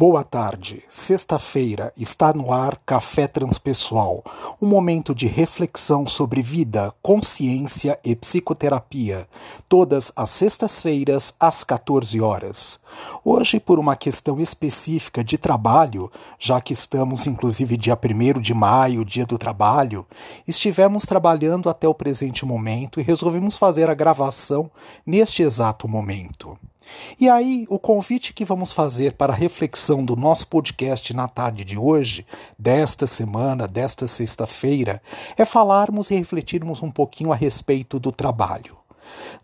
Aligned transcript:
Boa 0.00 0.24
tarde. 0.24 0.82
Sexta-feira 0.88 1.92
está 1.94 2.32
no 2.32 2.54
ar 2.54 2.80
Café 2.86 3.26
Transpessoal, 3.26 4.24
um 4.58 4.66
momento 4.66 5.14
de 5.14 5.26
reflexão 5.26 6.06
sobre 6.06 6.40
vida, 6.40 6.90
consciência 7.02 8.00
e 8.02 8.16
psicoterapia, 8.16 9.28
todas 9.68 10.10
as 10.16 10.30
sextas-feiras 10.30 11.34
às 11.38 11.62
14 11.64 12.18
horas. 12.18 12.80
Hoje, 13.22 13.60
por 13.60 13.78
uma 13.78 13.94
questão 13.94 14.40
específica 14.40 15.22
de 15.22 15.36
trabalho, 15.36 16.10
já 16.38 16.62
que 16.62 16.72
estamos 16.72 17.26
inclusive 17.26 17.76
dia 17.76 17.92
1 17.94 18.40
de 18.40 18.54
maio, 18.54 19.04
dia 19.04 19.26
do 19.26 19.36
trabalho, 19.36 20.06
estivemos 20.48 21.02
trabalhando 21.02 21.68
até 21.68 21.86
o 21.86 21.92
presente 21.92 22.46
momento 22.46 23.00
e 23.00 23.02
resolvemos 23.02 23.58
fazer 23.58 23.90
a 23.90 23.94
gravação 23.94 24.70
neste 25.04 25.42
exato 25.42 25.86
momento. 25.86 26.56
E 27.18 27.28
aí, 27.28 27.66
o 27.68 27.78
convite 27.78 28.32
que 28.32 28.44
vamos 28.44 28.72
fazer 28.72 29.12
para 29.12 29.32
a 29.32 29.36
reflexão 29.36 30.04
do 30.04 30.16
nosso 30.16 30.46
podcast 30.46 31.14
na 31.14 31.28
tarde 31.28 31.64
de 31.64 31.78
hoje, 31.78 32.26
desta 32.58 33.06
semana, 33.06 33.68
desta 33.68 34.06
sexta-feira, 34.08 35.02
é 35.36 35.44
falarmos 35.44 36.10
e 36.10 36.16
refletirmos 36.16 36.82
um 36.82 36.90
pouquinho 36.90 37.32
a 37.32 37.36
respeito 37.36 37.98
do 37.98 38.10
trabalho. 38.10 38.79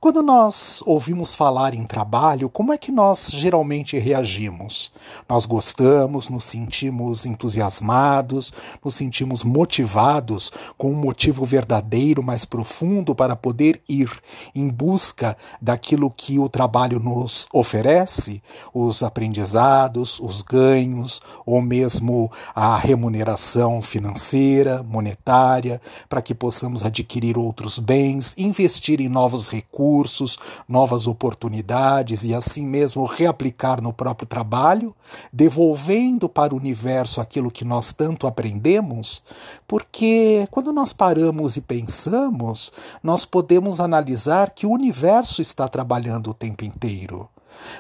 Quando 0.01 0.23
nós 0.23 0.83
ouvimos 0.87 1.35
falar 1.35 1.75
em 1.75 1.85
trabalho, 1.85 2.49
como 2.49 2.73
é 2.73 2.79
que 2.79 2.93
nós 2.93 3.31
geralmente 3.33 3.99
reagimos? 3.99 4.93
Nós 5.29 5.47
gostamos, 5.47 6.29
nos 6.29 6.45
sentimos 6.45 7.27
entusiasmados, 7.27 8.53
nos 8.85 8.95
sentimos 8.95 9.43
motivados 9.43 10.53
com 10.77 10.93
um 10.93 10.95
motivo 10.95 11.45
verdadeiro, 11.45 12.23
mais 12.23 12.45
profundo 12.45 13.15
para 13.15 13.35
poder 13.35 13.81
ir 13.89 14.11
em 14.55 14.69
busca 14.69 15.37
daquilo 15.61 16.11
que 16.11 16.39
o 16.39 16.49
trabalho 16.49 17.01
nos 17.01 17.49
oferece, 17.53 18.43
os 18.73 19.03
aprendizados, 19.03 20.21
os 20.21 20.43
ganhos, 20.43 21.21
ou 21.45 21.61
mesmo 21.61 22.31
a 22.55 22.77
remuneração 22.77 23.81
financeira, 23.83 24.83
monetária, 24.83 25.81
para 26.09 26.23
que 26.23 26.35
possamos 26.35 26.85
adquirir 26.85 27.39
outros 27.39 27.79
bens, 27.79 28.35
investir 28.37 29.01
em 29.01 29.09
novos 29.09 29.49
recursos, 29.57 30.39
novas 30.69 31.07
oportunidades 31.07 32.25
e 32.25 32.35
assim 32.35 32.65
mesmo 32.65 33.05
reaplicar 33.05 33.81
no 33.81 33.93
próprio 33.93 34.27
trabalho, 34.27 34.95
devolvendo 35.33 36.29
para 36.29 36.55
o 36.55 36.57
universo 36.57 37.21
aquilo 37.21 37.51
que 37.51 37.65
nós 37.65 37.93
tanto 37.93 38.27
aprendemos, 38.27 39.23
porque 39.67 40.47
quando 40.51 40.73
nós 40.73 40.93
paramos 40.93 41.57
e 41.57 41.61
pensamos, 41.61 42.73
nós 43.03 43.25
podemos 43.25 43.81
analisar 43.81 44.51
que 44.51 44.67
o 44.67 44.71
universo 44.71 45.41
está 45.41 45.69
trabalhando 45.69 46.31
o 46.31 46.35
tempo 46.35 46.65
inteiro. 46.65 47.29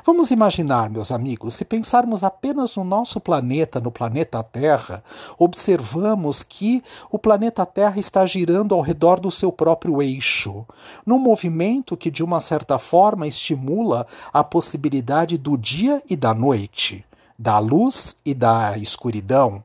Vamos 0.04 0.30
imaginar, 0.30 0.90
meus 0.90 1.10
amigos, 1.10 1.54
se 1.54 1.64
pensarmos 1.64 2.22
apenas 2.22 2.76
no 2.76 2.84
nosso 2.84 3.20
planeta, 3.20 3.80
no 3.80 3.90
planeta 3.90 4.42
Terra, 4.42 5.02
observamos 5.38 6.42
que 6.42 6.82
o 7.10 7.18
planeta 7.18 7.64
Terra 7.66 7.98
está 7.98 8.24
girando 8.26 8.74
ao 8.74 8.80
redor 8.80 9.20
do 9.20 9.30
seu 9.30 9.50
próprio 9.50 10.02
eixo, 10.02 10.64
num 11.04 11.18
movimento 11.18 11.96
que, 11.96 12.10
de 12.10 12.22
uma 12.22 12.40
certa 12.40 12.78
forma, 12.78 13.26
estimula 13.26 14.06
a 14.32 14.44
possibilidade 14.44 15.36
do 15.36 15.56
dia 15.56 16.02
e 16.08 16.16
da 16.16 16.32
noite, 16.34 17.04
da 17.38 17.58
luz 17.58 18.16
e 18.24 18.34
da 18.34 18.76
escuridão, 18.78 19.62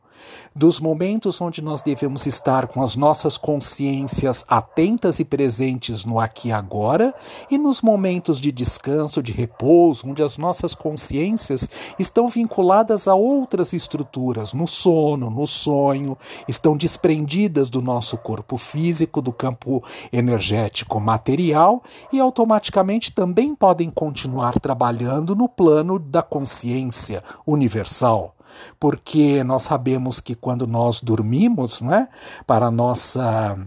dos 0.55 0.79
momentos 0.79 1.39
onde 1.39 1.61
nós 1.61 1.81
devemos 1.81 2.25
estar 2.25 2.67
com 2.67 2.83
as 2.83 2.95
nossas 2.95 3.37
consciências 3.37 4.43
atentas 4.47 5.19
e 5.19 5.25
presentes 5.25 6.03
no 6.03 6.19
aqui 6.19 6.49
e 6.49 6.51
agora, 6.51 7.13
e 7.49 7.57
nos 7.57 7.81
momentos 7.81 8.39
de 8.39 8.51
descanso, 8.51 9.21
de 9.23 9.31
repouso, 9.31 10.07
onde 10.07 10.21
as 10.21 10.37
nossas 10.37 10.75
consciências 10.75 11.69
estão 11.97 12.27
vinculadas 12.27 13.07
a 13.07 13.15
outras 13.15 13.73
estruturas, 13.73 14.53
no 14.53 14.67
sono, 14.67 15.29
no 15.29 15.47
sonho, 15.47 16.17
estão 16.47 16.75
desprendidas 16.75 17.69
do 17.69 17.81
nosso 17.81 18.17
corpo 18.17 18.57
físico, 18.57 19.21
do 19.21 19.31
campo 19.31 19.83
energético 20.11 20.99
material 20.99 21.83
e 22.11 22.19
automaticamente 22.19 23.11
também 23.11 23.55
podem 23.55 23.89
continuar 23.89 24.59
trabalhando 24.59 25.35
no 25.35 25.47
plano 25.47 25.97
da 25.97 26.21
consciência 26.21 27.23
universal 27.45 28.35
porque 28.79 29.43
nós 29.43 29.63
sabemos 29.63 30.19
que 30.21 30.35
quando 30.35 30.65
nós 30.67 31.01
dormimos, 31.01 31.81
não 31.81 31.93
é, 31.93 32.07
para 32.45 32.67
a 32.67 32.71
nossa 32.71 33.57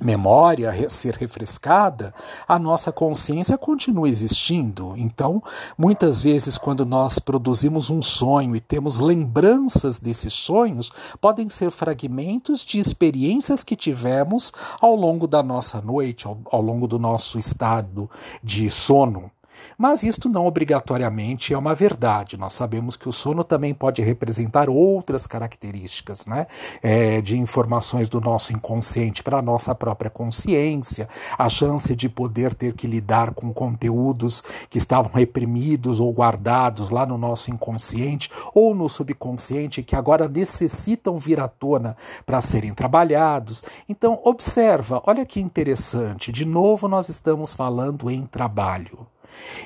memória 0.00 0.72
ser 0.88 1.14
refrescada, 1.14 2.14
a 2.46 2.58
nossa 2.58 2.90
consciência 2.92 3.56
continua 3.56 4.08
existindo. 4.08 4.94
Então, 4.96 5.42
muitas 5.78 6.22
vezes, 6.22 6.58
quando 6.58 6.84
nós 6.84 7.18
produzimos 7.18 7.90
um 7.90 8.02
sonho 8.02 8.56
e 8.56 8.60
temos 8.60 8.98
lembranças 8.98 9.98
desses 9.98 10.32
sonhos, 10.32 10.92
podem 11.20 11.48
ser 11.48 11.70
fragmentos 11.70 12.64
de 12.64 12.78
experiências 12.78 13.62
que 13.62 13.76
tivemos 13.76 14.52
ao 14.80 14.94
longo 14.94 15.26
da 15.26 15.42
nossa 15.42 15.80
noite, 15.80 16.26
ao, 16.26 16.38
ao 16.50 16.60
longo 16.60 16.86
do 16.86 16.98
nosso 16.98 17.38
estado 17.38 18.10
de 18.42 18.70
sono. 18.70 19.30
Mas 19.76 20.02
isto 20.02 20.28
não 20.28 20.46
obrigatoriamente 20.46 21.52
é 21.52 21.58
uma 21.58 21.74
verdade. 21.74 22.36
Nós 22.36 22.52
sabemos 22.52 22.96
que 22.96 23.08
o 23.08 23.12
sono 23.12 23.42
também 23.42 23.74
pode 23.74 24.02
representar 24.02 24.68
outras 24.68 25.26
características 25.26 26.26
né? 26.26 26.46
É, 26.82 27.20
de 27.20 27.38
informações 27.38 28.08
do 28.08 28.20
nosso 28.20 28.52
inconsciente 28.52 29.22
para 29.22 29.38
a 29.38 29.42
nossa 29.42 29.74
própria 29.74 30.10
consciência, 30.10 31.08
a 31.38 31.48
chance 31.48 31.94
de 31.94 32.08
poder 32.08 32.54
ter 32.54 32.74
que 32.74 32.86
lidar 32.86 33.32
com 33.32 33.52
conteúdos 33.52 34.42
que 34.68 34.78
estavam 34.78 35.10
reprimidos 35.12 36.00
ou 36.00 36.12
guardados 36.12 36.90
lá 36.90 37.04
no 37.06 37.18
nosso 37.18 37.50
inconsciente 37.50 38.30
ou 38.54 38.74
no 38.74 38.88
subconsciente 38.88 39.82
que 39.82 39.96
agora 39.96 40.28
necessitam 40.28 41.18
vir 41.18 41.40
à 41.40 41.48
tona 41.48 41.96
para 42.24 42.40
serem 42.40 42.74
trabalhados. 42.74 43.64
Então, 43.88 44.20
observa, 44.24 45.02
olha 45.06 45.24
que 45.24 45.40
interessante, 45.40 46.32
de 46.32 46.44
novo 46.44 46.88
nós 46.88 47.08
estamos 47.08 47.54
falando 47.54 48.10
em 48.10 48.26
trabalho. 48.26 49.06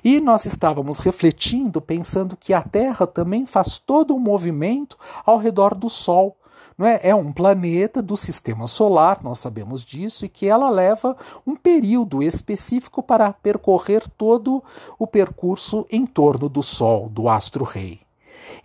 E 0.02 0.20
nós 0.20 0.44
estávamos 0.44 0.98
refletindo, 0.98 1.80
pensando 1.80 2.36
que 2.36 2.52
a 2.52 2.62
Terra 2.62 3.06
também 3.06 3.46
faz 3.46 3.78
todo 3.78 4.14
um 4.14 4.18
movimento 4.18 4.96
ao 5.24 5.38
redor 5.38 5.74
do 5.74 5.88
Sol. 5.88 6.36
Não 6.76 6.86
é? 6.86 7.00
é 7.02 7.14
um 7.14 7.32
planeta 7.32 8.00
do 8.00 8.16
sistema 8.16 8.66
solar, 8.66 9.20
nós 9.22 9.38
sabemos 9.40 9.84
disso, 9.84 10.24
e 10.24 10.28
que 10.28 10.46
ela 10.46 10.70
leva 10.70 11.16
um 11.46 11.56
período 11.56 12.22
específico 12.22 13.02
para 13.02 13.32
percorrer 13.32 14.08
todo 14.16 14.62
o 14.98 15.06
percurso 15.06 15.86
em 15.90 16.06
torno 16.06 16.48
do 16.48 16.62
Sol, 16.62 17.08
do 17.08 17.28
astro-rei. 17.28 18.07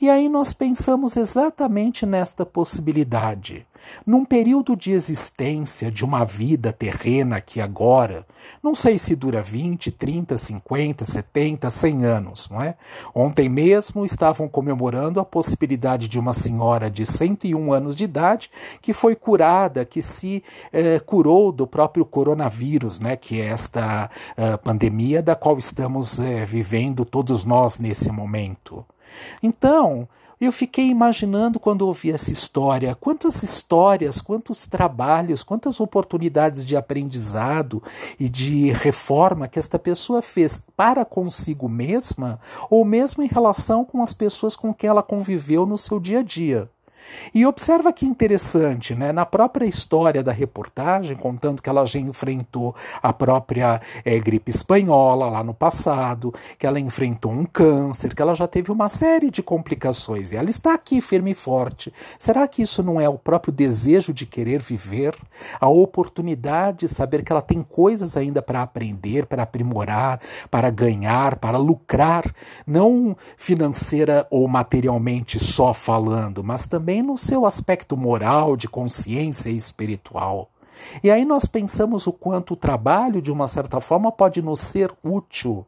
E 0.03 0.09
aí 0.09 0.28
nós 0.28 0.52
pensamos 0.52 1.16
exatamente 1.16 2.06
nesta 2.06 2.46
possibilidade. 2.46 3.66
Num 4.06 4.25
período 4.25 4.75
de 4.75 4.91
existência 4.91 5.90
de 5.90 6.03
uma 6.03 6.25
vida 6.25 6.74
terrena 6.74 7.40
que 7.40 7.62
agora, 7.62 8.28
não 8.62 8.75
sei 8.75 9.00
se 9.00 9.16
dura 9.16 9.42
20, 9.42 9.92
30, 9.92 10.36
50, 10.36 11.06
70, 11.06 11.69
100 11.69 12.06
anos, 12.06 12.50
não 12.50 12.62
é? 12.62 12.75
Ontem 13.16 13.47
mesmo 13.47 14.06
estavam 14.06 14.50
comemorando 14.50 15.22
a 15.22 15.25
possibilidade 15.25 16.09
de 16.09 16.19
uma 16.19 16.34
senhora 16.34 16.92
de 16.92 17.06
101 17.06 17.72
anos 17.72 17.96
de 17.96 18.03
idade 18.03 18.52
que 18.81 18.92
foi 18.92 19.16
curada, 19.16 19.86
que 19.86 20.02
se 20.02 20.44
eh, 20.74 21.00
curou 21.00 21.50
do 21.50 21.66
próprio 21.66 22.03
coronavírus, 22.03 23.00
né? 23.00 23.16
Que 23.16 23.40
é 23.40 23.46
esta 23.46 24.09
uh, 24.38 24.58
pandemia 24.58 25.24
da 25.24 25.34
qual 25.34 25.58
estamos 25.58 26.19
eh, 26.19 26.44
vivendo 26.44 27.06
todos 27.06 27.46
nós 27.46 27.80
nesse 27.80 28.12
momento. 28.12 28.86
Então, 29.41 30.07
eu 30.41 30.51
fiquei 30.51 30.90
imaginando 30.90 31.59
quando 31.59 31.88
ouvi 31.88 32.12
essa 32.12 32.31
história, 32.31 32.96
quantas 32.96 33.44
histórias, 33.44 34.19
quantos 34.19 34.68
trabalhos, 34.68 35.44
quantas 35.44 35.80
oportunidades 35.80 36.65
de 36.65 36.75
aprendizado 36.75 37.81
e 38.19 38.27
de 38.27 38.71
reforma 38.71 39.48
que 39.48 39.60
esta 39.60 39.80
pessoa 39.80 40.21
fez 40.21 40.62
para 40.75 41.06
consigo 41.06 41.69
mesma, 41.69 42.39
ou 42.69 42.83
mesmo 42.83 43.24
em 43.24 43.27
relação 43.27 43.86
com 43.86 44.01
as 44.01 44.13
pessoas 44.13 44.56
com 44.56 44.74
quem 44.74 44.89
ela 44.89 45.04
conviveu 45.04 45.65
no 45.65 45.77
seu 45.77 46.00
dia 46.00 46.19
a 46.19 46.24
dia. 46.24 46.69
E 47.33 47.45
observa 47.45 47.91
que 47.91 48.05
interessante, 48.05 48.95
né? 48.95 49.11
na 49.11 49.25
própria 49.25 49.65
história 49.65 50.23
da 50.23 50.31
reportagem, 50.31 51.17
contando 51.17 51.61
que 51.61 51.69
ela 51.69 51.85
já 51.85 52.00
enfrentou 52.00 52.75
a 53.01 53.11
própria 53.11 53.81
é, 54.03 54.19
gripe 54.19 54.51
espanhola 54.51 55.29
lá 55.29 55.44
no 55.44 55.53
passado, 55.53 56.33
que 56.57 56.65
ela 56.65 56.79
enfrentou 56.79 57.31
um 57.31 57.45
câncer, 57.45 58.13
que 58.13 58.21
ela 58.21 58.35
já 58.35 58.47
teve 58.47 58.71
uma 58.71 58.89
série 58.89 59.29
de 59.29 59.41
complicações. 59.41 60.31
E 60.31 60.35
ela 60.35 60.50
está 60.50 60.73
aqui 60.73 61.01
firme 61.01 61.31
e 61.31 61.35
forte. 61.35 61.91
Será 62.17 62.47
que 62.47 62.61
isso 62.61 62.83
não 62.83 63.00
é 63.00 63.07
o 63.07 63.17
próprio 63.17 63.53
desejo 63.53 64.13
de 64.13 64.25
querer 64.25 64.61
viver? 64.61 65.15
A 65.59 65.67
oportunidade 65.67 66.79
de 66.79 66.88
saber 66.88 67.23
que 67.23 67.31
ela 67.31 67.41
tem 67.41 67.61
coisas 67.61 68.17
ainda 68.17 68.41
para 68.41 68.61
aprender, 68.61 69.25
para 69.25 69.44
aprimorar, 69.44 70.19
para 70.50 70.69
ganhar, 70.69 71.38
para 71.38 71.57
lucrar, 71.57 72.33
não 72.65 73.15
financeira 73.38 74.27
ou 74.29 74.47
materialmente 74.47 75.39
só 75.39 75.73
falando, 75.73 76.44
mas 76.44 76.67
também 76.67 76.93
também 76.94 77.01
no 77.01 77.18
seu 77.18 77.45
aspecto 77.45 77.98
moral, 77.98 78.56
de 78.56 78.68
consciência 78.68 79.50
espiritual. 79.50 80.50
E 81.04 81.10
aí 81.10 81.25
nós 81.25 81.45
pensamos 81.45 82.06
o 82.06 82.13
quanto 82.13 82.54
o 82.54 82.57
trabalho, 82.57 83.22
de 83.22 83.31
uma 83.31 83.48
certa 83.48 83.81
forma, 83.81 84.12
pode 84.12 84.42
nos 84.42 84.60
ser 84.60 84.92
útil 85.04 85.66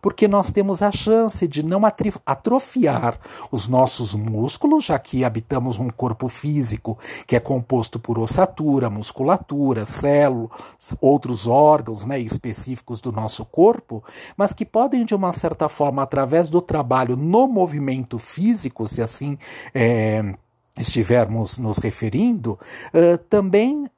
porque 0.00 0.26
nós 0.26 0.50
temos 0.50 0.82
a 0.82 0.90
chance 0.90 1.46
de 1.46 1.62
não 1.62 1.82
atrofiar 2.24 3.18
os 3.50 3.68
nossos 3.68 4.14
músculos, 4.14 4.84
já 4.84 4.98
que 4.98 5.24
habitamos 5.24 5.78
um 5.78 5.90
corpo 5.90 6.28
físico 6.28 6.98
que 7.26 7.36
é 7.36 7.40
composto 7.40 7.98
por 7.98 8.18
ossatura, 8.18 8.90
musculatura, 8.90 9.84
células, 9.84 10.94
outros 11.00 11.46
órgãos 11.46 12.04
né, 12.04 12.18
específicos 12.18 13.00
do 13.00 13.12
nosso 13.12 13.44
corpo, 13.44 14.02
mas 14.34 14.52
que 14.52 14.64
podem, 14.64 15.04
de 15.04 15.14
uma 15.14 15.32
certa 15.32 15.68
forma, 15.68 16.02
através 16.02 16.48
do 16.48 16.60
trabalho 16.60 17.16
no 17.16 17.46
movimento 17.46 18.18
físico, 18.18 18.86
se 18.86 19.02
assim 19.02 19.38
é, 19.74 20.34
estivermos 20.78 21.58
nos 21.58 21.78
referindo, 21.78 22.58
uh, 22.92 23.18
também 23.28 23.88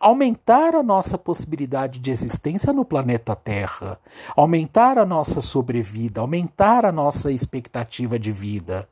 aumentar 0.00 0.74
a 0.74 0.82
nossa 0.82 1.18
possibilidade 1.18 1.98
de 1.98 2.10
existência 2.10 2.72
no 2.72 2.86
planeta 2.86 3.36
Terra, 3.36 4.00
aumentar 4.34 4.96
a 4.96 5.04
nossa 5.04 5.42
sobrevida, 5.42 6.22
aumentar 6.22 6.86
a 6.86 6.90
nossa 6.90 7.30
expectativa 7.30 8.18
de 8.18 8.32
vida. 8.32 8.88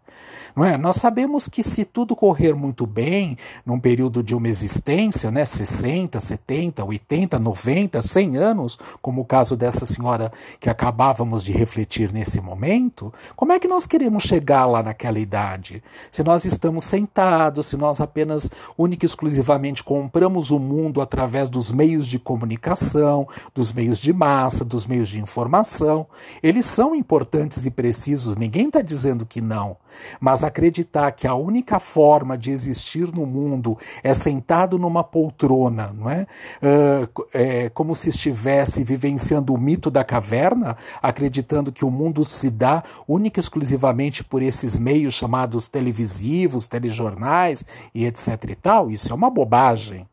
Não 0.58 0.64
é? 0.64 0.76
Nós 0.76 0.96
sabemos 0.96 1.46
que 1.46 1.62
se 1.62 1.84
tudo 1.84 2.16
correr 2.16 2.52
muito 2.52 2.84
bem, 2.87 3.38
num 3.64 3.78
período 3.78 4.22
de 4.25 4.34
uma 4.34 4.49
existência, 4.49 5.31
né, 5.31 5.44
60, 5.44 6.19
70, 6.19 6.84
80, 6.84 7.38
90, 7.38 8.02
100 8.02 8.37
anos, 8.37 8.78
como 9.00 9.20
o 9.20 9.25
caso 9.25 9.56
dessa 9.56 9.87
senhora 9.87 10.32
que 10.58 10.69
acabávamos 10.69 11.44
de 11.44 11.52
refletir 11.52 12.12
nesse 12.12 12.40
momento, 12.40 13.12
como 13.37 13.52
é 13.52 13.60
que 13.60 13.69
nós 13.69 13.87
queremos 13.87 14.25
chegar 14.25 14.66
lá 14.66 14.82
naquela 14.82 15.19
idade? 15.19 15.82
Se 16.10 16.25
nós 16.25 16.44
estamos 16.44 16.82
sentados, 16.82 17.66
se 17.66 17.76
nós 17.76 18.00
apenas, 18.00 18.50
única 18.76 19.05
e 19.05 19.08
exclusivamente 19.08 19.84
compramos 19.84 20.50
o 20.50 20.58
mundo 20.58 21.00
através 21.00 21.49
dos 21.49 21.70
meios 21.70 22.06
de 22.06 22.19
comunicação, 22.19 23.28
dos 23.55 23.72
meios 23.72 23.99
de 23.99 24.12
massa, 24.12 24.64
dos 24.64 24.87
meios 24.87 25.08
de 25.08 25.20
informação, 25.20 26.06
eles 26.43 26.66
são 26.66 26.94
importantes 26.94 27.64
e 27.64 27.70
precisos, 27.70 28.37
ninguém 28.37 28.66
está 28.66 28.82
dizendo 28.82 29.25
que 29.25 29.40
não, 29.40 29.76
mas 30.20 30.44
acreditar 30.44 31.12
que 31.12 31.26
a 31.26 31.34
única 31.34 31.78
forma 31.78 32.36
de 32.36 32.50
existir 32.50 33.12
no 33.12 33.26
mundo 33.26 33.76
é 34.02 34.12
sentado 34.14 34.78
numa 34.78 35.02
poltrona, 35.02 35.92
não 35.96 36.10
é? 36.10 36.26
Uh, 36.62 37.24
é 37.32 37.68
como 37.70 37.94
se 37.94 38.10
estivesse 38.10 38.82
vivenciando 38.84 39.54
o 39.54 39.58
mito 39.58 39.90
da 39.90 40.04
caverna, 40.04 40.76
acreditando 41.02 41.72
que 41.72 41.84
o 41.84 41.90
mundo 41.90 42.24
se 42.24 42.50
dá 42.50 42.82
única 43.06 43.38
e 43.38 43.42
exclusivamente 43.42 44.22
por 44.22 44.42
esses 44.42 44.76
meios 44.76 45.14
chamados 45.14 45.68
televisivos, 45.68 46.66
telejornais 46.66 47.64
e 47.94 48.04
etc 48.06 48.44
e 48.48 48.54
tal, 48.54 48.90
isso 48.90 49.12
é 49.12 49.14
uma 49.14 49.30
bobagem. 49.30 50.06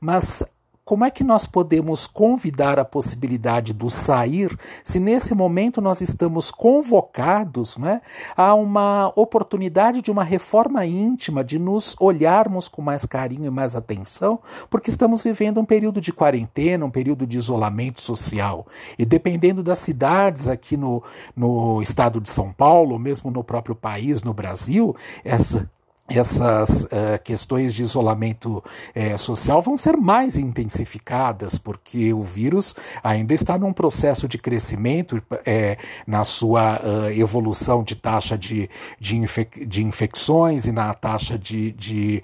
Mas 0.00 0.42
como 0.90 1.04
é 1.04 1.10
que 1.12 1.22
nós 1.22 1.46
podemos 1.46 2.04
convidar 2.04 2.76
a 2.80 2.84
possibilidade 2.84 3.72
do 3.72 3.88
sair 3.88 4.58
se 4.82 4.98
nesse 4.98 5.32
momento 5.36 5.80
nós 5.80 6.00
estamos 6.00 6.50
convocados 6.50 7.76
né, 7.76 8.02
a 8.36 8.54
uma 8.54 9.12
oportunidade 9.14 10.02
de 10.02 10.10
uma 10.10 10.24
reforma 10.24 10.84
íntima, 10.84 11.44
de 11.44 11.60
nos 11.60 11.94
olharmos 12.00 12.66
com 12.66 12.82
mais 12.82 13.06
carinho 13.06 13.46
e 13.46 13.50
mais 13.50 13.76
atenção, 13.76 14.40
porque 14.68 14.90
estamos 14.90 15.22
vivendo 15.22 15.60
um 15.60 15.64
período 15.64 16.00
de 16.00 16.12
quarentena, 16.12 16.84
um 16.84 16.90
período 16.90 17.24
de 17.24 17.38
isolamento 17.38 18.00
social. 18.00 18.66
E 18.98 19.06
dependendo 19.06 19.62
das 19.62 19.78
cidades 19.78 20.48
aqui 20.48 20.76
no, 20.76 21.04
no 21.36 21.80
estado 21.80 22.20
de 22.20 22.28
São 22.28 22.52
Paulo, 22.52 22.98
mesmo 22.98 23.30
no 23.30 23.44
próprio 23.44 23.76
país, 23.76 24.24
no 24.24 24.34
Brasil, 24.34 24.96
essa 25.24 25.70
essas 26.10 26.84
uh, 26.84 27.22
questões 27.22 27.72
de 27.72 27.82
isolamento 27.82 28.58
uh, 28.58 29.18
social 29.18 29.62
vão 29.62 29.78
ser 29.78 29.96
mais 29.96 30.36
intensificadas, 30.36 31.56
porque 31.56 32.12
o 32.12 32.22
vírus 32.22 32.74
ainda 33.02 33.32
está 33.32 33.56
num 33.56 33.72
processo 33.72 34.26
de 34.26 34.36
crescimento 34.36 35.16
uh, 35.16 35.22
na 36.06 36.24
sua 36.24 36.80
evolução 37.14 37.82
de 37.84 37.94
taxa 37.94 38.36
de, 38.36 38.68
de, 38.98 39.16
infec 39.16 39.64
de, 39.64 39.84
infecções 39.84 40.66
e 40.66 40.72
na 40.72 40.92
taxa 40.94 41.38
de, 41.38 41.72
de 41.72 42.22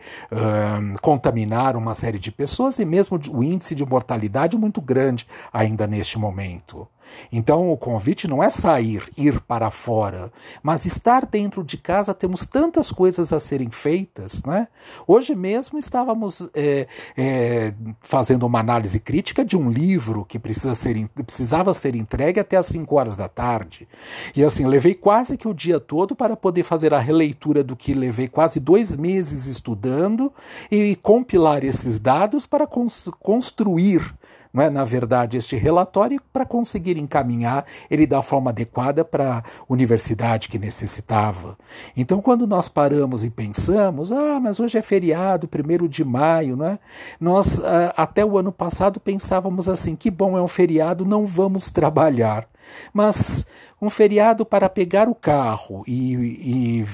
contaminar 1.01 1.77
uma 1.77 1.95
série 1.95 2.19
de 2.19 2.33
pessoas, 2.33 2.79
e 2.79 2.85
mesmo 2.85 3.21
o 3.31 3.43
índice 3.43 3.75
de 3.75 3.85
mortalidade 3.85 4.57
muito 4.57 4.81
grande 4.81 5.27
ainda 5.53 5.87
neste 5.87 6.19
momento. 6.19 6.89
Então 7.31 7.71
o 7.71 7.77
convite 7.77 8.29
não 8.29 8.43
é 8.43 8.51
sair, 8.51 9.03
ir 9.17 9.41
para 9.41 9.71
fora, 9.71 10.33
mas 10.63 10.85
estar 10.85 11.27
dentro 11.27 11.63
de 11.65 11.77
casa. 11.77 12.15
Temos 12.15 12.47
tantas 12.47 12.91
coisas 12.91 13.33
a 13.33 13.41
serem 13.41 13.71
feitas. 13.71 14.43
Né? 14.45 14.69
Hoje 15.07 15.35
mesmo 15.35 15.79
estávamos 15.79 16.49
é, 16.55 16.87
é, 17.17 17.75
fazendo 18.01 18.47
uma 18.47 18.61
análise 18.61 18.99
crítica 19.01 19.45
de 19.45 19.57
um 19.57 19.71
livro 19.71 20.25
que 20.25 20.39
precisa 20.39 20.75
ser, 20.75 21.09
precisava 21.25 21.73
ser 21.75 21.95
entregue 21.95 22.41
até 22.41 22.57
às 22.57 22.67
5 22.67 22.95
horas 22.95 23.17
da 23.17 23.29
tarde. 23.29 23.89
E 24.35 24.45
assim, 24.45 24.67
levei 24.67 24.95
quase 24.95 25.37
que 25.37 25.49
o 25.49 25.55
dia 25.55 25.81
todo 25.81 26.15
para 26.15 26.37
poder 26.37 26.63
fazer 26.63 26.93
a 26.95 26.99
releitura 26.99 27.63
do 27.63 27.77
que 27.77 27.95
levei 27.95 28.29
quase 28.29 28.61
dois 28.61 28.95
meses 28.95 29.47
estudando 29.47 30.33
e 30.71 30.97
compilar 30.97 31.65
esses 31.65 31.99
dados 31.99 32.47
para 32.47 32.67
cons 32.67 33.11
construir 33.21 34.15
não 34.57 34.63
é, 34.63 34.71
na 34.71 34.85
verdade, 34.85 35.37
este 35.37 35.55
relatório 35.55 36.19
para 36.33 36.47
conseguir 36.47 36.97
encaminhar 36.97 37.67
ele 37.91 38.07
da 38.07 38.23
forma 38.23 38.49
adequada 38.49 39.05
para 39.05 39.39
a 39.39 39.43
universidade 39.69 40.49
que 40.49 40.59
necessitava. 40.59 41.59
Então, 41.95 42.23
quando 42.23 42.47
nós 42.47 42.67
paramos 42.67 43.23
e 43.23 43.29
pensamos, 43.29 44.11
ah, 44.11 44.41
mas 44.41 44.59
hoje 44.59 44.79
é 44.79 44.83
feriado, 44.83 45.47
primeiro 45.47 45.87
de 45.87 46.03
maio, 46.03 46.57
não 46.57 46.69
é? 46.69 46.79
Nós, 47.21 47.61
ah, 47.61 47.93
até 47.99 48.25
o 48.25 48.39
ano 48.39 48.51
passado, 48.51 48.99
pensávamos 48.99 49.69
assim: 49.69 49.95
que 49.95 50.11
bom 50.11 50.39
é 50.39 50.41
um 50.41 50.49
feriado, 50.49 51.05
não 51.05 51.27
vamos 51.27 51.71
trabalhar. 51.71 52.49
Mas 52.95 53.45
um 53.87 53.91
feriado 53.91 54.45
para 54.45 54.69
pegar 54.69 55.09
o 55.09 55.15
carro 55.15 55.85
e, 55.87 56.15
e, 56.15 56.87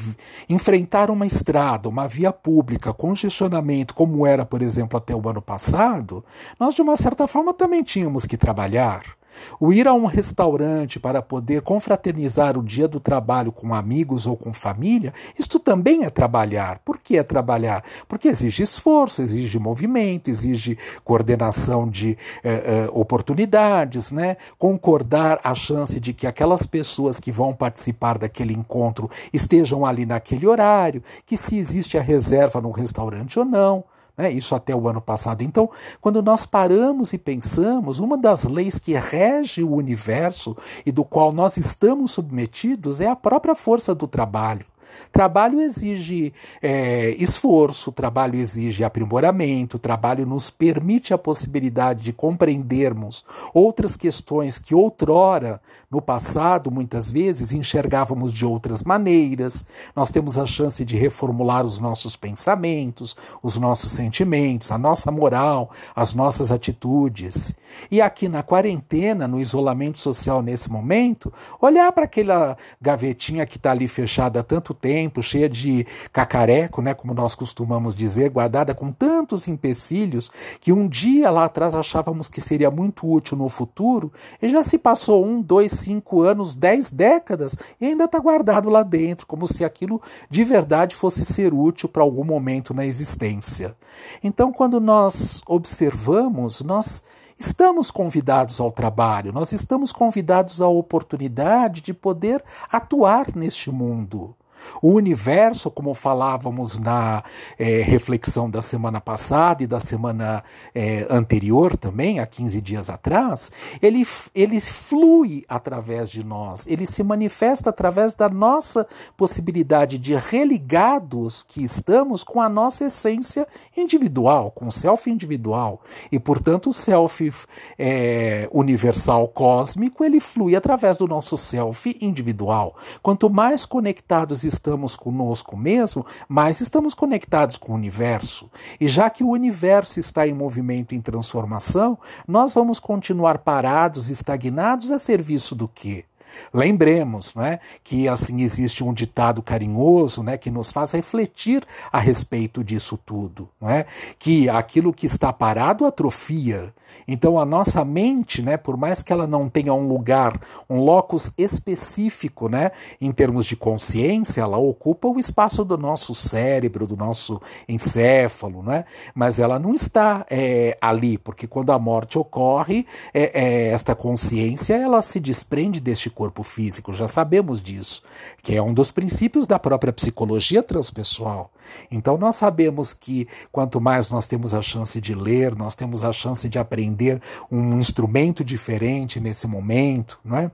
enfrentar 0.48 1.10
uma 1.10 1.26
estrada, 1.26 1.88
uma 1.88 2.06
via 2.06 2.32
pública, 2.32 2.92
congestionamento, 2.92 3.94
como 3.94 4.26
era, 4.26 4.44
por 4.44 4.62
exemplo, 4.62 4.98
até 4.98 5.14
o 5.14 5.28
ano 5.28 5.40
passado, 5.40 6.24
nós 6.60 6.74
de 6.74 6.82
uma 6.82 6.96
certa 6.96 7.26
forma 7.26 7.54
também 7.54 7.82
tínhamos 7.82 8.26
que 8.26 8.36
trabalhar. 8.36 9.21
O 9.58 9.72
ir 9.72 9.86
a 9.86 9.94
um 9.94 10.06
restaurante 10.06 10.98
para 10.98 11.22
poder 11.22 11.62
confraternizar 11.62 12.58
o 12.58 12.62
dia 12.62 12.88
do 12.88 13.00
trabalho 13.00 13.52
com 13.52 13.74
amigos 13.74 14.26
ou 14.26 14.36
com 14.36 14.52
família, 14.52 15.12
isto 15.38 15.58
também 15.58 16.04
é 16.04 16.10
trabalhar. 16.10 16.80
Por 16.84 16.98
que 16.98 17.16
é 17.16 17.22
trabalhar? 17.22 17.84
Porque 18.08 18.28
exige 18.28 18.62
esforço, 18.62 19.22
exige 19.22 19.58
movimento, 19.58 20.28
exige 20.28 20.78
coordenação 21.04 21.88
de 21.88 22.16
eh, 22.42 22.62
eh, 22.64 22.88
oportunidades, 22.92 24.10
né? 24.10 24.36
concordar 24.58 25.40
a 25.42 25.54
chance 25.54 25.98
de 25.98 26.12
que 26.12 26.26
aquelas 26.26 26.66
pessoas 26.66 27.18
que 27.18 27.32
vão 27.32 27.54
participar 27.54 28.18
daquele 28.18 28.54
encontro 28.54 29.10
estejam 29.32 29.84
ali 29.84 30.06
naquele 30.06 30.46
horário, 30.46 31.02
que 31.26 31.36
se 31.36 31.56
existe 31.56 31.98
a 31.98 32.02
reserva 32.02 32.60
no 32.60 32.70
restaurante 32.70 33.38
ou 33.38 33.44
não. 33.44 33.84
Né? 34.16 34.30
Isso 34.30 34.54
até 34.54 34.74
o 34.74 34.88
ano 34.88 35.00
passado. 35.00 35.42
Então, 35.42 35.70
quando 36.00 36.22
nós 36.22 36.44
paramos 36.44 37.12
e 37.12 37.18
pensamos, 37.18 37.98
uma 37.98 38.16
das 38.16 38.44
leis 38.44 38.78
que 38.78 38.92
rege 38.92 39.62
o 39.62 39.74
universo 39.74 40.56
e 40.84 40.92
do 40.92 41.04
qual 41.04 41.32
nós 41.32 41.56
estamos 41.56 42.12
submetidos 42.12 43.00
é 43.00 43.08
a 43.08 43.16
própria 43.16 43.54
força 43.54 43.94
do 43.94 44.06
trabalho. 44.06 44.66
Trabalho 45.10 45.60
exige 45.60 46.32
é, 46.60 47.10
esforço, 47.18 47.92
trabalho 47.92 48.38
exige 48.38 48.84
aprimoramento, 48.84 49.78
trabalho 49.78 50.26
nos 50.26 50.50
permite 50.50 51.12
a 51.12 51.18
possibilidade 51.18 52.02
de 52.04 52.12
compreendermos 52.12 53.24
outras 53.52 53.96
questões 53.96 54.58
que 54.58 54.74
outrora, 54.74 55.60
no 55.90 56.00
passado, 56.00 56.70
muitas 56.70 57.10
vezes, 57.10 57.52
enxergávamos 57.52 58.32
de 58.32 58.44
outras 58.46 58.82
maneiras. 58.82 59.64
Nós 59.94 60.10
temos 60.10 60.38
a 60.38 60.46
chance 60.46 60.84
de 60.84 60.96
reformular 60.96 61.64
os 61.64 61.78
nossos 61.78 62.16
pensamentos, 62.16 63.16
os 63.42 63.58
nossos 63.58 63.92
sentimentos, 63.92 64.70
a 64.70 64.78
nossa 64.78 65.10
moral, 65.10 65.70
as 65.94 66.14
nossas 66.14 66.50
atitudes. 66.50 67.54
E 67.90 68.00
aqui 68.00 68.28
na 68.28 68.42
quarentena, 68.42 69.26
no 69.28 69.40
isolamento 69.40 69.98
social 69.98 70.42
nesse 70.42 70.70
momento, 70.70 71.32
olhar 71.60 71.90
para 71.92 72.04
aquela 72.04 72.56
gavetinha 72.80 73.46
que 73.46 73.56
está 73.56 73.70
ali 73.70 73.88
fechada 73.88 74.40
há 74.40 74.42
tanto 74.42 74.74
tempo, 74.82 75.22
cheia 75.22 75.48
de 75.48 75.86
cacareco, 76.12 76.82
né, 76.82 76.92
como 76.92 77.14
nós 77.14 77.36
costumamos 77.36 77.94
dizer, 77.94 78.30
guardada 78.30 78.74
com 78.74 78.90
tantos 78.90 79.46
empecilhos, 79.46 80.28
que 80.60 80.72
um 80.72 80.88
dia 80.88 81.30
lá 81.30 81.44
atrás 81.44 81.76
achávamos 81.76 82.26
que 82.26 82.40
seria 82.40 82.68
muito 82.68 83.08
útil 83.08 83.38
no 83.38 83.48
futuro, 83.48 84.12
e 84.42 84.48
já 84.48 84.64
se 84.64 84.76
passou 84.76 85.24
um, 85.24 85.40
dois, 85.40 85.70
cinco 85.70 86.22
anos, 86.22 86.56
dez 86.56 86.90
décadas, 86.90 87.56
e 87.80 87.86
ainda 87.86 88.04
está 88.04 88.18
guardado 88.18 88.68
lá 88.68 88.82
dentro, 88.82 89.24
como 89.24 89.46
se 89.46 89.64
aquilo 89.64 90.02
de 90.28 90.42
verdade 90.42 90.96
fosse 90.96 91.24
ser 91.24 91.54
útil 91.54 91.88
para 91.88 92.02
algum 92.02 92.24
momento 92.24 92.74
na 92.74 92.84
existência. 92.84 93.76
Então, 94.22 94.52
quando 94.52 94.80
nós 94.80 95.42
observamos, 95.46 96.60
nós 96.62 97.04
estamos 97.38 97.90
convidados 97.90 98.60
ao 98.60 98.72
trabalho, 98.72 99.32
nós 99.32 99.52
estamos 99.52 99.92
convidados 99.92 100.60
à 100.60 100.66
oportunidade 100.66 101.80
de 101.80 101.94
poder 101.94 102.42
atuar 102.70 103.34
neste 103.36 103.70
mundo. 103.70 104.34
O 104.80 104.90
universo, 104.92 105.70
como 105.70 105.94
falávamos 105.94 106.78
na 106.78 107.22
é, 107.58 107.82
reflexão 107.82 108.48
da 108.48 108.62
semana 108.62 109.00
passada 109.00 109.62
e 109.62 109.66
da 109.66 109.80
semana 109.80 110.42
é, 110.74 111.06
anterior 111.10 111.76
também, 111.76 112.20
há 112.20 112.26
15 112.26 112.60
dias 112.60 112.90
atrás, 112.90 113.50
ele, 113.80 114.06
ele 114.34 114.60
flui 114.60 115.44
através 115.48 116.10
de 116.10 116.24
nós, 116.24 116.66
ele 116.66 116.86
se 116.86 117.02
manifesta 117.02 117.70
através 117.70 118.14
da 118.14 118.28
nossa 118.28 118.86
possibilidade 119.16 119.98
de 119.98 120.14
religados 120.14 121.42
que 121.42 121.62
estamos 121.62 122.24
com 122.24 122.40
a 122.40 122.48
nossa 122.48 122.84
essência 122.84 123.46
individual, 123.76 124.50
com 124.50 124.68
o 124.68 124.72
self 124.72 125.10
individual. 125.10 125.80
E, 126.10 126.18
portanto, 126.18 126.70
o 126.70 126.72
self 126.72 127.32
é, 127.78 128.48
universal 128.52 129.28
cósmico, 129.28 130.04
ele 130.04 130.20
flui 130.20 130.56
através 130.56 130.96
do 130.96 131.06
nosso 131.06 131.36
self 131.36 131.96
individual. 132.00 132.76
Quanto 133.02 133.28
mais 133.30 133.64
conectados 133.64 134.41
estamos 134.44 134.96
conosco 134.96 135.56
mesmo, 135.56 136.04
mais 136.28 136.60
estamos 136.60 136.94
conectados 136.94 137.56
com 137.56 137.72
o 137.72 137.74
universo. 137.74 138.50
E 138.80 138.88
já 138.88 139.08
que 139.10 139.24
o 139.24 139.30
universo 139.30 140.00
está 140.00 140.26
em 140.26 140.32
movimento, 140.32 140.94
em 140.94 141.00
transformação, 141.00 141.98
nós 142.26 142.52
vamos 142.54 142.78
continuar 142.78 143.38
parados, 143.38 144.08
estagnados 144.08 144.90
a 144.90 144.98
serviço 144.98 145.54
do 145.54 145.68
quê? 145.68 146.04
Lembremos 146.52 147.34
né, 147.34 147.60
que 147.82 148.08
assim 148.08 148.42
existe 148.42 148.82
um 148.84 148.92
ditado 148.92 149.42
carinhoso 149.42 150.22
né, 150.22 150.36
que 150.36 150.50
nos 150.50 150.72
faz 150.72 150.92
refletir 150.92 151.62
a 151.92 151.98
respeito 151.98 152.62
disso 152.62 152.98
tudo. 153.04 153.48
Né, 153.60 153.86
que 154.18 154.48
aquilo 154.48 154.92
que 154.92 155.06
está 155.06 155.32
parado 155.32 155.84
atrofia. 155.84 156.72
Então 157.06 157.38
a 157.38 157.44
nossa 157.44 157.84
mente, 157.84 158.42
né, 158.42 158.56
por 158.56 158.76
mais 158.76 159.02
que 159.02 159.12
ela 159.12 159.26
não 159.26 159.48
tenha 159.48 159.72
um 159.72 159.86
lugar, 159.86 160.40
um 160.68 160.80
locus 160.80 161.32
específico 161.36 162.48
né, 162.48 162.70
em 163.00 163.10
termos 163.12 163.46
de 163.46 163.56
consciência, 163.56 164.40
ela 164.42 164.58
ocupa 164.58 165.08
o 165.08 165.18
espaço 165.18 165.64
do 165.64 165.76
nosso 165.76 166.14
cérebro, 166.14 166.86
do 166.86 166.96
nosso 166.96 167.40
encéfalo, 167.68 168.62
né, 168.62 168.84
mas 169.14 169.38
ela 169.38 169.58
não 169.58 169.74
está 169.74 170.24
é, 170.30 170.76
ali, 170.80 171.18
porque 171.18 171.46
quando 171.46 171.72
a 171.72 171.78
morte 171.78 172.18
ocorre, 172.18 172.86
é, 173.12 173.42
é, 173.42 173.68
esta 173.68 173.94
consciência 173.94 174.74
ela 174.74 175.02
se 175.02 175.20
desprende 175.20 175.80
deste 175.80 176.08
corpo 176.10 176.21
corpo 176.22 176.44
físico, 176.44 176.92
já 176.92 177.08
sabemos 177.08 177.60
disso, 177.60 178.00
que 178.44 178.54
é 178.54 178.62
um 178.62 178.72
dos 178.72 178.92
princípios 178.92 179.44
da 179.44 179.58
própria 179.58 179.92
psicologia 179.92 180.62
transpessoal. 180.62 181.50
Então 181.90 182.16
nós 182.16 182.36
sabemos 182.36 182.94
que 182.94 183.26
quanto 183.50 183.80
mais 183.80 184.08
nós 184.08 184.28
temos 184.28 184.54
a 184.54 184.62
chance 184.62 185.00
de 185.00 185.16
ler, 185.16 185.56
nós 185.56 185.74
temos 185.74 186.04
a 186.04 186.12
chance 186.12 186.48
de 186.48 186.60
aprender 186.60 187.20
um 187.50 187.76
instrumento 187.76 188.44
diferente 188.44 189.18
nesse 189.18 189.48
momento, 189.48 190.20
não 190.24 190.36
é? 190.36 190.50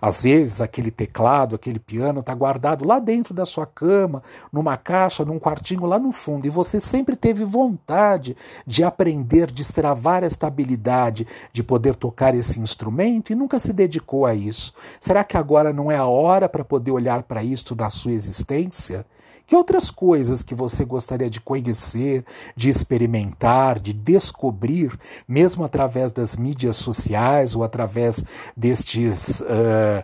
Às 0.00 0.22
vezes, 0.22 0.60
aquele 0.60 0.90
teclado, 0.90 1.54
aquele 1.54 1.78
piano 1.78 2.20
está 2.20 2.34
guardado 2.34 2.86
lá 2.86 2.98
dentro 2.98 3.34
da 3.34 3.44
sua 3.44 3.66
cama, 3.66 4.22
numa 4.52 4.76
caixa, 4.76 5.24
num 5.24 5.38
quartinho 5.38 5.86
lá 5.86 5.98
no 5.98 6.12
fundo, 6.12 6.46
e 6.46 6.50
você 6.50 6.80
sempre 6.80 7.16
teve 7.16 7.44
vontade 7.44 8.36
de 8.66 8.84
aprender, 8.84 9.50
destravar 9.50 10.24
esta 10.24 10.46
habilidade 10.46 11.26
de 11.52 11.62
poder 11.62 11.96
tocar 11.96 12.34
esse 12.34 12.60
instrumento 12.60 13.32
e 13.32 13.34
nunca 13.34 13.58
se 13.58 13.72
dedicou 13.72 14.26
a 14.26 14.34
isso. 14.34 14.72
Será 15.00 15.24
que 15.24 15.36
agora 15.36 15.72
não 15.72 15.90
é 15.90 15.96
a 15.96 16.06
hora 16.06 16.48
para 16.48 16.64
poder 16.64 16.90
olhar 16.90 17.22
para 17.22 17.42
isto 17.42 17.74
da 17.74 17.90
sua 17.90 18.12
existência? 18.12 19.04
Que 19.46 19.54
outras 19.54 19.90
coisas 19.90 20.42
que 20.42 20.54
você 20.54 20.86
gostaria 20.86 21.28
de 21.28 21.38
conhecer, 21.38 22.24
de 22.56 22.70
experimentar, 22.70 23.78
de 23.78 23.92
descobrir, 23.92 24.98
mesmo 25.28 25.62
através 25.64 26.12
das 26.12 26.34
mídias 26.34 26.76
sociais 26.76 27.54
ou 27.54 27.62
através 27.62 28.24
destes 28.56 29.40
uh, 29.42 29.44
uh, 29.64 30.02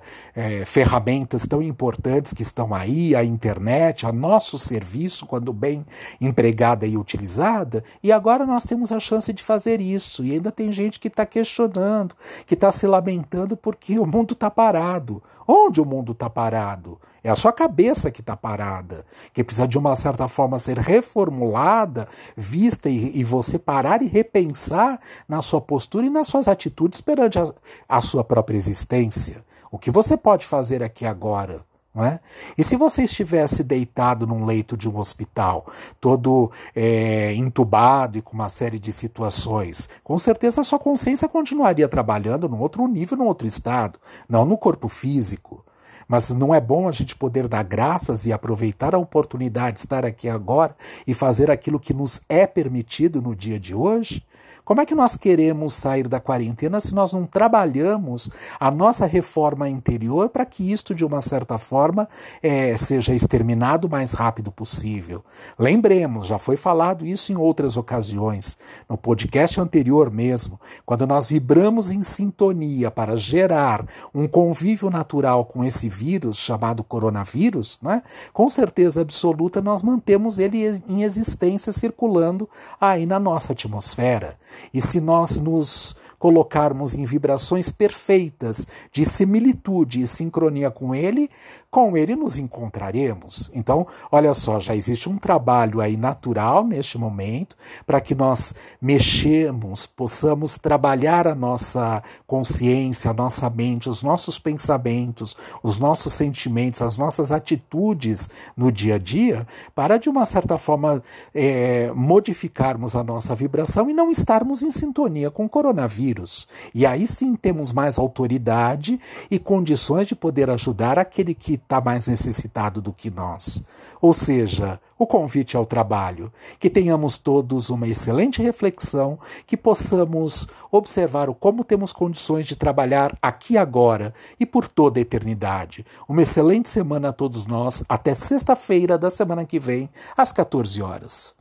ferramentas 0.66 1.46
tão 1.46 1.62
importantes 1.62 2.32
que 2.32 2.42
estão 2.42 2.74
aí, 2.74 3.14
a 3.14 3.24
internet, 3.24 4.06
a 4.06 4.12
nosso 4.12 4.58
serviço, 4.58 5.26
quando 5.26 5.52
bem 5.52 5.84
empregada 6.20 6.86
e 6.86 6.96
utilizada? 6.96 7.82
E 8.02 8.12
agora 8.12 8.46
nós 8.46 8.64
temos 8.64 8.92
a 8.92 9.00
chance 9.00 9.32
de 9.32 9.42
fazer 9.42 9.80
isso. 9.80 10.24
E 10.24 10.32
ainda 10.32 10.50
tem 10.52 10.70
gente 10.72 10.98
que 10.98 11.08
está 11.08 11.26
questionando, 11.26 12.14
que 12.46 12.54
está 12.54 12.70
se 12.70 12.86
lamentando 12.86 13.56
porque 13.56 13.98
o 13.98 14.06
mundo 14.06 14.32
está 14.34 14.50
parado. 14.50 15.22
Onde 15.46 15.80
o 15.80 15.84
mundo 15.84 16.12
está 16.12 16.30
parado? 16.30 16.98
É 17.22 17.28
a 17.28 17.34
sua 17.34 17.52
cabeça 17.52 18.10
que 18.10 18.20
está 18.22 18.34
parada, 18.36 19.04
que 19.34 19.44
precisa 19.44 19.68
de 19.68 19.76
uma 19.76 19.94
certa 19.94 20.26
forma 20.26 20.58
ser 20.58 20.78
reformulada, 20.78 22.08
vista 22.34 22.88
e, 22.88 23.18
e, 23.18 23.22
você 23.22 23.58
parar 23.58 24.00
e 24.00 24.06
repensar 24.06 24.98
na 25.28 25.42
sua 25.42 25.60
postura 25.60 26.06
e 26.06 26.10
nas 26.10 26.28
suas 26.28 26.48
atitudes 26.48 27.00
perante 27.00 27.38
a, 27.38 27.44
a 27.88 28.00
sua 28.00 28.24
própria 28.24 28.56
existência. 28.56 29.44
O 29.70 29.78
que 29.78 29.90
você 29.90 30.16
pode 30.16 30.29
fazer 30.46 30.82
aqui 30.82 31.04
agora? 31.06 31.64
É? 31.96 32.20
E 32.56 32.62
se 32.62 32.76
você 32.76 33.02
estivesse 33.02 33.64
deitado 33.64 34.24
num 34.24 34.44
leito 34.44 34.76
de 34.76 34.88
um 34.88 34.96
hospital, 34.96 35.66
todo 36.00 36.52
é, 36.74 37.34
entubado 37.34 38.16
e 38.16 38.22
com 38.22 38.32
uma 38.32 38.48
série 38.48 38.78
de 38.78 38.92
situações, 38.92 39.88
com 40.04 40.16
certeza 40.16 40.60
a 40.60 40.64
sua 40.64 40.78
consciência 40.78 41.28
continuaria 41.28 41.88
trabalhando 41.88 42.48
num 42.48 42.60
outro 42.60 42.86
nível, 42.86 43.18
num 43.18 43.26
outro 43.26 43.44
estado, 43.44 43.98
não 44.28 44.44
no 44.44 44.56
corpo 44.56 44.88
físico. 44.88 45.64
Mas 46.08 46.30
não 46.30 46.54
é 46.54 46.60
bom 46.60 46.88
a 46.88 46.92
gente 46.92 47.16
poder 47.16 47.48
dar 47.48 47.62
graças 47.62 48.26
e 48.26 48.32
aproveitar 48.32 48.94
a 48.94 48.98
oportunidade 48.98 49.74
de 49.74 49.80
estar 49.80 50.04
aqui 50.04 50.28
agora 50.28 50.74
e 51.06 51.14
fazer 51.14 51.50
aquilo 51.50 51.80
que 51.80 51.94
nos 51.94 52.20
é 52.28 52.46
permitido 52.46 53.20
no 53.22 53.34
dia 53.34 53.58
de 53.58 53.74
hoje? 53.74 54.24
Como 54.70 54.80
é 54.80 54.86
que 54.86 54.94
nós 54.94 55.16
queremos 55.16 55.72
sair 55.72 56.06
da 56.06 56.20
quarentena 56.20 56.80
se 56.80 56.94
nós 56.94 57.12
não 57.12 57.26
trabalhamos 57.26 58.30
a 58.58 58.70
nossa 58.70 59.04
reforma 59.04 59.68
interior 59.68 60.28
para 60.28 60.46
que 60.46 60.70
isto, 60.70 60.94
de 60.94 61.04
uma 61.04 61.20
certa 61.20 61.58
forma, 61.58 62.08
é, 62.40 62.76
seja 62.76 63.12
exterminado 63.12 63.88
o 63.88 63.90
mais 63.90 64.12
rápido 64.12 64.52
possível? 64.52 65.24
Lembremos, 65.58 66.28
já 66.28 66.38
foi 66.38 66.56
falado 66.56 67.04
isso 67.04 67.32
em 67.32 67.36
outras 67.36 67.76
ocasiões, 67.76 68.56
no 68.88 68.96
podcast 68.96 69.60
anterior 69.60 70.08
mesmo, 70.08 70.60
quando 70.86 71.04
nós 71.04 71.28
vibramos 71.28 71.90
em 71.90 72.00
sintonia 72.00 72.92
para 72.92 73.16
gerar 73.16 73.84
um 74.14 74.28
convívio 74.28 74.88
natural 74.88 75.44
com 75.46 75.64
esse 75.64 75.88
vírus 75.90 76.38
chamado 76.38 76.82
coronavírus, 76.82 77.78
né? 77.82 78.02
com 78.32 78.48
certeza 78.48 79.02
absoluta 79.02 79.60
nós 79.60 79.82
mantemos 79.82 80.38
ele 80.38 80.80
em 80.88 81.02
existência 81.02 81.72
circulando 81.72 82.48
aí 82.80 83.04
na 83.04 83.20
nossa 83.20 83.52
atmosfera. 83.52 84.38
E 84.72 84.80
se 84.80 85.00
nós 85.00 85.38
nos 85.38 85.94
colocarmos 86.20 86.94
em 86.94 87.02
vibrações 87.06 87.72
perfeitas 87.72 88.66
de 88.92 89.06
similitude 89.06 90.02
e 90.02 90.06
sincronia 90.06 90.70
com 90.70 90.94
Ele, 90.94 91.30
com 91.70 91.96
Ele 91.96 92.14
nos 92.14 92.36
encontraremos. 92.36 93.50
Então, 93.54 93.86
olha 94.12 94.34
só, 94.34 94.60
já 94.60 94.76
existe 94.76 95.08
um 95.08 95.16
trabalho 95.16 95.80
aí 95.80 95.96
natural 95.96 96.62
neste 96.66 96.98
momento 96.98 97.56
para 97.86 98.02
que 98.02 98.14
nós 98.14 98.54
mexemos, 98.82 99.86
possamos 99.86 100.58
trabalhar 100.58 101.26
a 101.26 101.34
nossa 101.34 102.02
consciência, 102.26 103.10
a 103.10 103.14
nossa 103.14 103.48
mente, 103.48 103.88
os 103.88 104.02
nossos 104.02 104.38
pensamentos, 104.38 105.34
os 105.62 105.78
nossos 105.78 106.12
sentimentos, 106.12 106.82
as 106.82 106.98
nossas 106.98 107.32
atitudes 107.32 108.28
no 108.54 108.70
dia 108.70 108.96
a 108.96 108.98
dia, 108.98 109.46
para 109.74 109.96
de 109.96 110.10
uma 110.10 110.26
certa 110.26 110.58
forma 110.58 111.02
é, 111.34 111.90
modificarmos 111.94 112.94
a 112.94 113.02
nossa 113.02 113.34
vibração 113.34 113.88
e 113.88 113.94
não 113.94 114.10
estarmos 114.10 114.62
em 114.62 114.70
sintonia 114.70 115.30
com 115.30 115.46
o 115.46 115.48
coronavírus 115.48 116.09
vírus. 116.10 116.48
E 116.74 116.84
aí 116.84 117.06
sim 117.06 117.36
temos 117.36 117.72
mais 117.72 117.98
autoridade 117.98 119.00
e 119.30 119.38
condições 119.38 120.08
de 120.08 120.16
poder 120.16 120.50
ajudar 120.50 120.98
aquele 120.98 121.34
que 121.34 121.54
está 121.54 121.80
mais 121.80 122.08
necessitado 122.08 122.80
do 122.80 122.92
que 122.92 123.10
nós. 123.10 123.62
Ou 124.00 124.12
seja, 124.12 124.80
o 124.98 125.06
convite 125.06 125.56
ao 125.56 125.64
trabalho, 125.64 126.32
que 126.58 126.68
tenhamos 126.68 127.16
todos 127.16 127.70
uma 127.70 127.86
excelente 127.86 128.42
reflexão, 128.42 129.18
que 129.46 129.56
possamos 129.56 130.48
observar 130.70 131.30
o 131.30 131.34
como 131.34 131.64
temos 131.64 131.92
condições 131.92 132.46
de 132.46 132.56
trabalhar 132.56 133.16
aqui 133.22 133.56
agora 133.56 134.12
e 134.38 134.44
por 134.44 134.66
toda 134.66 134.98
a 134.98 135.02
eternidade. 135.02 135.86
Uma 136.08 136.22
excelente 136.22 136.68
semana 136.68 137.10
a 137.10 137.12
todos 137.12 137.46
nós, 137.46 137.84
até 137.88 138.14
sexta-feira 138.14 138.98
da 138.98 139.10
semana 139.10 139.44
que 139.44 139.58
vem, 139.58 139.88
às 140.16 140.32
14 140.32 140.82
horas. 140.82 141.34